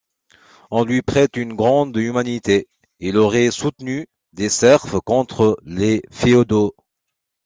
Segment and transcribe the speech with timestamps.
[0.71, 2.67] On lui prête une grande Humanité,
[2.99, 6.75] il aurait soutenu des serfs contre les féodaux.